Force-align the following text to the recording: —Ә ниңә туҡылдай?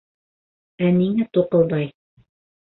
—Ә 0.87 0.89
ниңә 0.95 1.29
туҡылдай? 1.39 1.95